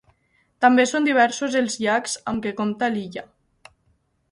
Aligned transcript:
També 0.63 0.85
són 0.91 1.05
diversos 1.09 1.59
els 1.61 1.77
llacs 1.85 2.17
amb 2.33 2.47
què 2.47 2.55
compta 2.63 2.91
l'illa. 2.97 3.27